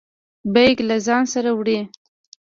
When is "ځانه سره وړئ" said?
1.05-1.79